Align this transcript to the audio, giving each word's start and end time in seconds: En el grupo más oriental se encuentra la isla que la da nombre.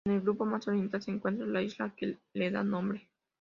En 0.07 0.13
el 0.15 0.21
grupo 0.21 0.45
más 0.47 0.67
oriental 0.67 0.99
se 1.03 1.11
encuentra 1.11 1.45
la 1.45 1.61
isla 1.61 1.93
que 1.95 2.17
la 2.33 2.49
da 2.49 2.63
nombre. 2.63 3.07